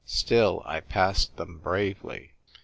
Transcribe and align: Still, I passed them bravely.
Still, 0.03 0.63
I 0.65 0.79
passed 0.79 1.37
them 1.37 1.59
bravely. 1.59 2.31